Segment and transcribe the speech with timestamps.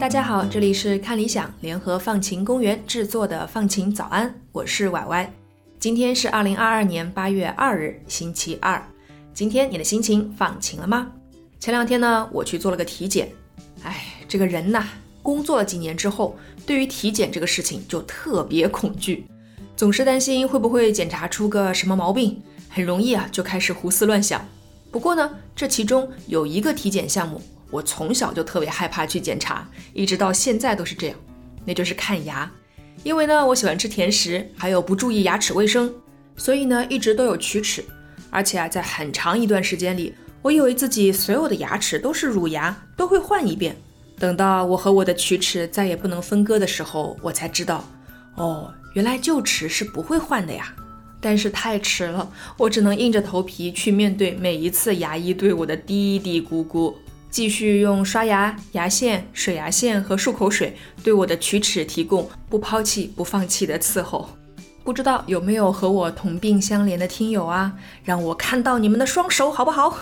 [0.00, 5.30] 大家好，这里是看理想联合放晴公园制作的放晴早安，我是歪歪。
[5.78, 8.82] 今天是二零二二年八月二日，星期二。
[9.34, 11.12] 今天你的心情放晴了吗？
[11.60, 13.28] 前两天呢，我去做了个体检。
[13.82, 14.86] 哎，这个人呐，
[15.22, 19.26] 工作了几年之后，对于体检这个事情就特别恐惧，
[19.76, 24.46] 总是担心会不会检查出个什么毛病，很容易啊就开始胡思乱想。
[24.90, 27.42] 不过呢，这其中有一个体检项目。
[27.70, 31.16] 我从小就特别害怕去检查，一直到现在都是这样，
[31.66, 32.50] 那就是看牙。
[33.02, 35.92] 因为呢，我喜欢吃甜食，还有不注意牙齿卫生，
[36.36, 37.84] 所以呢，一直都有龋齿。
[38.30, 43.76] 而且啊，在很长一段时间里，我以为自己所有的牙齿都是乳牙，都会换一遍。
[44.18, 47.84] 等到我和我的龋齿再也不能分割的时候，我才知道，
[48.36, 50.74] 哦，原来旧齿是不会换的呀。
[51.20, 56.94] 但是太迟了，我只能硬着头皮去面对每一次牙医对我的嘀嘀咕咕。
[57.30, 64.30] 继续用刷牙、牙线、水牙线和漱口水对我的龋齿提供不抛弃、不放弃的伺候。
[64.82, 67.72] 不知道有没有和我同病相怜的听友啊？
[68.02, 69.98] 让我看到你们的双手好不好？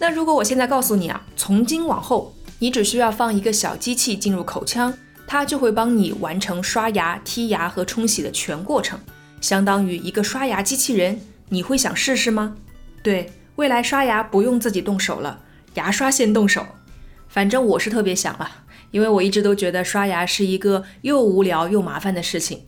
[0.00, 4.94] 那如果我现在告诉你啊，从今往后你只需要放一个小机器进入口腔，
[5.26, 8.98] 它就会帮你完成刷牙、剔牙和冲洗的全过程，
[9.40, 11.20] 相当于一个刷牙机器人。
[11.48, 12.56] 你会想试试吗？
[13.02, 15.40] 对，未来刷牙不用自己动手了。
[15.74, 16.64] 牙刷先动手，
[17.28, 18.50] 反正我是特别想了，
[18.90, 22.66] 因为我一直都觉得刷牙是一个又无聊又麻烦的事情。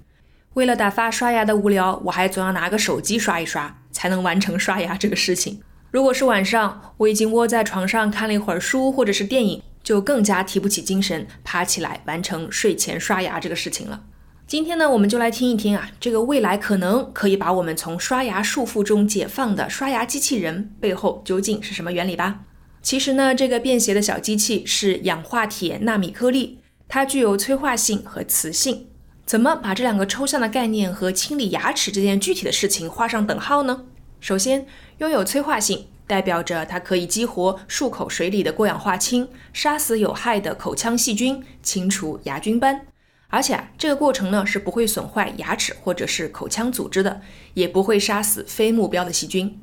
[0.54, 5.60] 为了打发刷牙的无聊，我还总要拿个手机刷一刷，才能完成刷牙这个事情。
[5.90, 14.02] 如果是晚上，我已经窝在床上看了一会儿书或者是电影，就更加提不起精神，爬起来完成睡前刷牙这个事情了。
[14.46, 22.42] 今天呢，我们就来听一听啊，这个未来可能可以把我们从刷牙束缚中解放的刷牙机器人背后究竟是什么原理吧。
[22.80, 28.86] 其实呢，这个便携的小机器是氧化铁纳米颗粒，它具有催化性和磁性。
[29.26, 33.86] 怎么把这两个抽象的概念和清理牙齿这件具体的事情画上等号呢？
[34.20, 34.66] 首先，
[34.98, 42.86] 拥有催化性，代表着它可以激活漱口水里的过氧化氢，杀死有害的口腔细菌，清除牙菌斑。
[43.28, 47.22] 而且啊，这个过程呢是不会损坏牙齿或者是口腔组织的，
[47.54, 49.58] 也不会杀死非目标的细菌。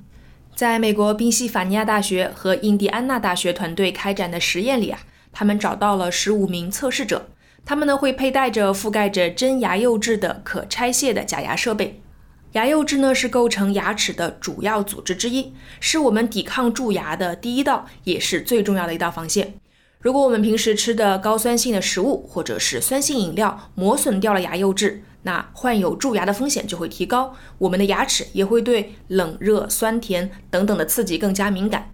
[0.56, 5.00] 在美国宾夕法尼亚大学和印第安纳大学团队开展的实验里啊，
[5.32, 7.30] 他们找到了十五名测试者，
[7.64, 12.02] 他们呢会佩戴着覆盖着真牙釉质的可拆卸的假牙设备。
[12.54, 19.56] 牙釉质呢是构成牙齿的主要组织之一，是我们抵抗蛀牙的第一道，也是最重要的一道防线。
[20.00, 31.94] 如果我们平时吃的高酸性的食物或者是酸性饮料磨损掉了牙釉质，那患有蛀牙的风险就会提高，我们的牙齿也会对冷热酸甜等等的刺激更加敏感。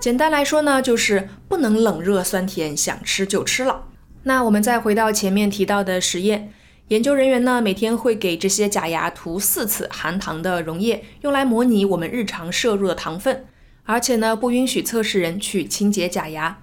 [0.00, 3.84] 简单来说呢，就是不能冷热酸甜想吃就吃了。
[4.24, 6.52] 那我们再回到前面提到的实验，
[6.92, 13.46] 研究人员呢每天会给这些假牙涂四次含糖的溶液，用来模拟我们日常摄入的糖分，
[13.84, 16.58] 而且呢不允许测试人去清洁假牙。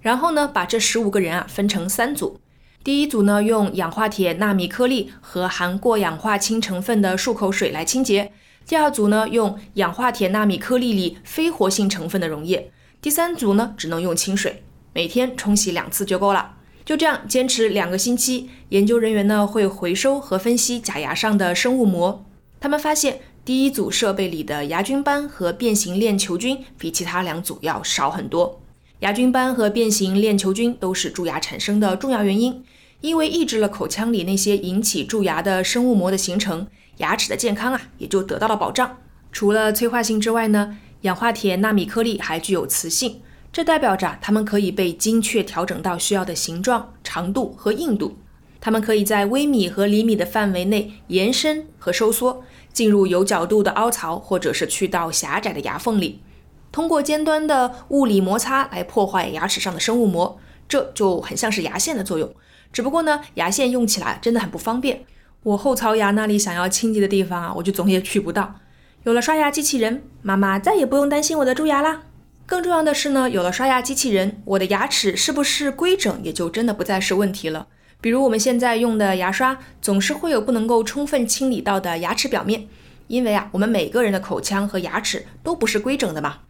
[0.00, 2.38] 然后呢把这十五个人啊分成三组。
[2.84, 8.26] 第一组呢，用氧化铁纳米颗粒和含过氧化氢成分的漱口水来清洁；
[8.64, 16.58] 第二组呢，用氧化铁纳米颗粒里非活性成分的溶液；第三组呢，只能用清水，每天冲洗两次就够了。
[16.84, 22.24] 就这样坚持两个星期，研究人员呢会回收和分析假牙上的生物膜。
[22.60, 28.60] 他们发现，第一组设备里的牙菌斑和变形链球菌比其他两组要少很多。
[29.00, 32.62] 牙菌斑和变形链球菌都是蛀牙产生的重要原因，
[33.00, 36.66] 因为抑制了口腔里那些引起蛀牙的生物膜的形成，
[36.98, 38.98] 牙齿的健康啊也就得到了保障。
[39.32, 48.16] 除了催化性之外呢，氧化铁纳米颗粒还具有磁性，这代表着它们可以被精确调整到需要的形状、长度和硬度。
[48.58, 52.42] 它们可以在微米和厘米的范围内延伸和收缩，
[52.72, 56.22] 进入有角度的凹槽，或者是去到狭窄的牙缝里。
[56.70, 62.32] 通过尖端的物理摩擦来破坏牙齿上的生物膜，这就很像是牙线的作用。
[62.72, 65.04] 只不过呢，牙线用起来真的很不方便。
[65.42, 68.54] 我后槽牙那里想要清洁的地方啊，我就总也去不到。
[69.02, 72.04] 有了刷牙机器人，妈妈再也不用担心我的蛀牙啦。
[72.46, 77.68] 更重要的是呢，有了刷牙机器人，我的牙齿是不是规整也就真的不再是问题了。
[78.00, 82.66] 比如我们现在用的牙刷，总是会有不能够充分清理到的牙齿表面，
[83.06, 86.40] 因为啊，我们每个人的口腔和牙齿都不是规整的嘛。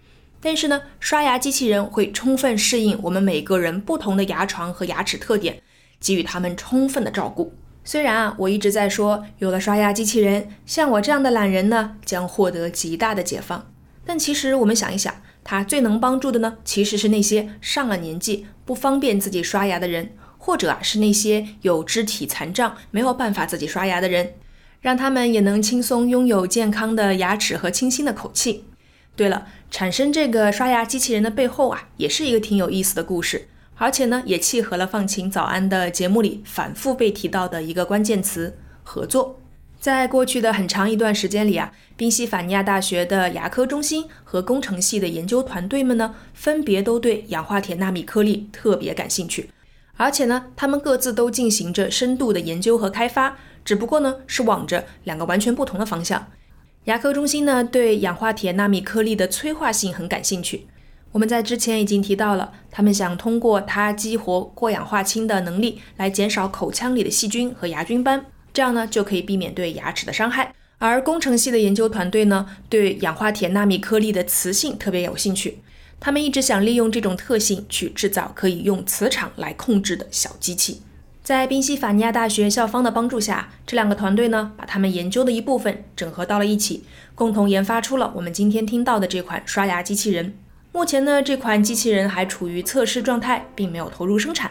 [0.41, 5.63] 但是呢，刷牙机器人会充分适应我们每个人不同的牙床和牙齿特点，
[6.01, 7.55] 给予他们充分的照顾。
[7.85, 13.71] 虽然啊，我一直在说，有了刷牙机器人，像我这样的懒人呢，将获得极大的解放。
[14.05, 24.35] 但其实我们想一想，它最能帮助的呢，其实是那些上了年纪不方便自己刷牙的人，或者啊是那些有肢体残障没有办法自己刷牙的人，
[24.81, 28.65] 让他们也能轻松拥有健康的牙齿和清新的口气。
[29.15, 39.42] 对了，产生这个刷牙机器人的背后啊，也是一个挺有意思的故事，而且呢，也契合了放晴早安的节目里反复被提到的一个关键词——合作。
[39.83, 49.51] 在过去的很长一段时间里啊，宾夕法尼亚大学的牙科中心和工程系的研究团队们呢，分别都对氧化铁纳米颗粒特别感兴趣，
[49.97, 56.29] 而且呢，他们各自都进行着深度的研究和开发，只不过呢，是往着两个完全不同的方向。
[56.85, 60.69] 牙科中心呢，对氧化铁纳米颗粒的催化性很感兴趣。
[61.11, 68.27] 我们在之前已经提到了，他们想通过它激活过氧化氢的能力，来减少口腔里的细菌和牙菌斑。
[68.53, 70.55] 这样呢，就可以避免对牙齿的伤害。
[70.79, 75.59] 而工程系的研究团队呢，对氧化铁纳米颗粒的磁性特别有兴趣。
[76.01, 80.83] 他们一直想利用这种特性去制造可以用磁场来控制的小机器。
[81.23, 86.83] 在宾夕法尼亚大学校方的帮助下，这两个团队呢，把他们研究的一部分整合到了一起，
[87.15, 90.35] 共同研发出了我们今天听到的这款刷牙机器人。
[90.73, 94.51] 目前呢，这款机器人还处于测试状态，并没有投入生产。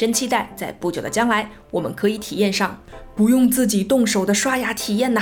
[0.00, 2.74] 真期待在不久的将来，我们可以体验上
[3.14, 5.20] 不用自己动手的刷牙体验呐！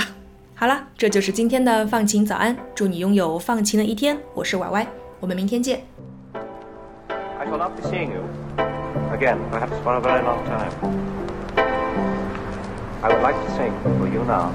[0.55, 4.17] 好了，这就是今天的放晴早安，祝你拥有放晴的一天。
[4.33, 4.87] 我是 Y Y，
[5.19, 5.81] 我们明天见。
[7.11, 8.23] I shall not be seeing you
[9.11, 10.71] again, perhaps for a very long time.
[13.01, 14.53] I would like to sing for you now.